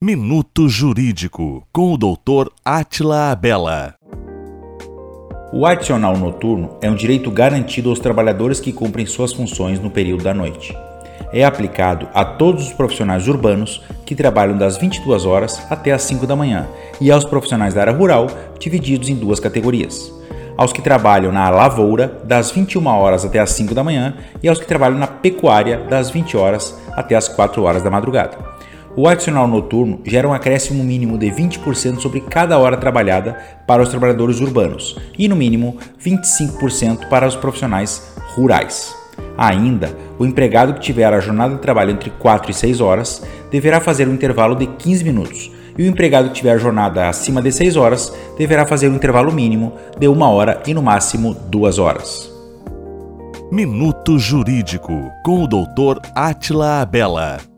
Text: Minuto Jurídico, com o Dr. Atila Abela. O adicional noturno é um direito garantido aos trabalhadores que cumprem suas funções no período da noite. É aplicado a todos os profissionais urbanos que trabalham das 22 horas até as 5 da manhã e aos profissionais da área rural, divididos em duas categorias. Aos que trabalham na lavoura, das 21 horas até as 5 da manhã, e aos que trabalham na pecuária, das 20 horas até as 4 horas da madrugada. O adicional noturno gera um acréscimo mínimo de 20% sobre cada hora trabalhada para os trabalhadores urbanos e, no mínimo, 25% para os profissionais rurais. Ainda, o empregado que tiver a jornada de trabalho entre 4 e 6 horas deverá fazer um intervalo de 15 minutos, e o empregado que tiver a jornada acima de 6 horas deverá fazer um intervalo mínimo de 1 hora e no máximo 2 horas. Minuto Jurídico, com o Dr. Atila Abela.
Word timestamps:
Minuto 0.00 0.68
Jurídico, 0.68 1.66
com 1.72 1.92
o 1.92 1.98
Dr. 1.98 2.52
Atila 2.64 3.32
Abela. 3.32 3.96
O 5.52 5.66
adicional 5.66 6.16
noturno 6.16 6.78
é 6.80 6.88
um 6.88 6.94
direito 6.94 7.32
garantido 7.32 7.90
aos 7.90 7.98
trabalhadores 7.98 8.60
que 8.60 8.72
cumprem 8.72 9.04
suas 9.06 9.32
funções 9.32 9.80
no 9.80 9.90
período 9.90 10.22
da 10.22 10.32
noite. 10.32 10.72
É 11.32 11.44
aplicado 11.44 12.08
a 12.14 12.24
todos 12.24 12.68
os 12.68 12.72
profissionais 12.72 13.26
urbanos 13.26 13.82
que 14.06 14.14
trabalham 14.14 14.56
das 14.56 14.76
22 14.76 15.26
horas 15.26 15.60
até 15.68 15.90
as 15.90 16.02
5 16.02 16.28
da 16.28 16.36
manhã 16.36 16.68
e 17.00 17.10
aos 17.10 17.24
profissionais 17.24 17.74
da 17.74 17.80
área 17.80 17.92
rural, 17.92 18.28
divididos 18.56 19.08
em 19.08 19.16
duas 19.16 19.40
categorias. 19.40 20.14
Aos 20.56 20.72
que 20.72 20.80
trabalham 20.80 21.32
na 21.32 21.50
lavoura, 21.50 22.22
das 22.22 22.52
21 22.52 22.86
horas 22.86 23.24
até 23.24 23.40
as 23.40 23.50
5 23.50 23.74
da 23.74 23.82
manhã, 23.82 24.14
e 24.40 24.48
aos 24.48 24.60
que 24.60 24.66
trabalham 24.66 24.96
na 24.96 25.08
pecuária, 25.08 25.78
das 25.90 26.08
20 26.08 26.36
horas 26.36 26.80
até 26.94 27.16
as 27.16 27.26
4 27.26 27.60
horas 27.64 27.82
da 27.82 27.90
madrugada. 27.90 28.57
O 29.00 29.06
adicional 29.06 29.46
noturno 29.46 30.00
gera 30.04 30.28
um 30.28 30.32
acréscimo 30.32 30.82
mínimo 30.82 31.16
de 31.16 31.30
20% 31.30 32.00
sobre 32.00 32.20
cada 32.20 32.58
hora 32.58 32.76
trabalhada 32.76 33.38
para 33.64 33.80
os 33.80 33.90
trabalhadores 33.90 34.40
urbanos 34.40 34.96
e, 35.16 35.28
no 35.28 35.36
mínimo, 35.36 35.76
25% 36.04 37.08
para 37.08 37.24
os 37.24 37.36
profissionais 37.36 38.12
rurais. 38.34 38.92
Ainda, 39.36 39.96
o 40.18 40.26
empregado 40.26 40.74
que 40.74 40.80
tiver 40.80 41.14
a 41.14 41.20
jornada 41.20 41.54
de 41.54 41.60
trabalho 41.60 41.92
entre 41.92 42.10
4 42.10 42.50
e 42.50 42.54
6 42.54 42.80
horas 42.80 43.22
deverá 43.52 43.80
fazer 43.80 44.08
um 44.08 44.14
intervalo 44.14 44.56
de 44.56 44.66
15 44.66 45.04
minutos, 45.04 45.48
e 45.78 45.84
o 45.84 45.86
empregado 45.86 46.30
que 46.30 46.34
tiver 46.34 46.54
a 46.54 46.58
jornada 46.58 47.08
acima 47.08 47.40
de 47.40 47.52
6 47.52 47.76
horas 47.76 48.12
deverá 48.36 48.66
fazer 48.66 48.88
um 48.88 48.96
intervalo 48.96 49.30
mínimo 49.30 49.74
de 49.96 50.08
1 50.08 50.22
hora 50.22 50.60
e 50.66 50.74
no 50.74 50.82
máximo 50.82 51.34
2 51.34 51.78
horas. 51.78 52.28
Minuto 53.52 54.18
Jurídico, 54.18 55.08
com 55.24 55.44
o 55.44 55.46
Dr. 55.46 56.00
Atila 56.16 56.80
Abela. 56.80 57.57